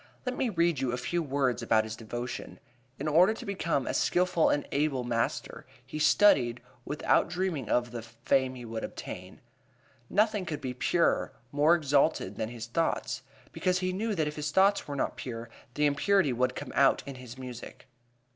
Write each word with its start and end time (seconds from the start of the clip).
Let 0.25 0.35
me 0.35 0.49
read 0.49 0.79
you 0.79 0.91
a 0.91 0.97
few 0.97 1.21
words 1.21 1.61
about 1.61 1.83
his 1.83 1.95
devotion: 1.95 2.59
"In 2.97 3.07
order 3.07 3.35
to 3.35 3.45
become 3.45 3.85
a 3.85 3.93
skilful 3.93 4.49
and 4.49 4.67
able 4.71 5.03
master 5.03 5.63
he 5.85 5.99
studied, 5.99 6.59
without 6.85 7.29
dreaming 7.29 7.69
of 7.69 7.91
the... 7.91 8.01
fame 8.01 8.55
he 8.55 8.65
would 8.65 8.83
obtain." 8.83 9.41
"Nothing 10.09 10.43
could 10.47 10.59
be 10.59 10.73
purer, 10.73 11.33
more 11.51 11.75
exalted, 11.75 12.35
than 12.37 12.49
his 12.49 12.65
thoughts," 12.65 13.21
because 13.51 13.77
he 13.77 13.93
knew 13.93 14.15
that 14.15 14.27
if 14.27 14.37
his 14.37 14.49
thoughts 14.49 14.87
were 14.87 14.95
not 14.95 15.17
pure 15.17 15.51
the 15.75 15.85
impurity 15.85 16.33
would 16.33 16.55
come 16.55 16.71
out 16.73 17.03
in 17.05 17.13
his 17.13 17.37
music. 17.37 17.85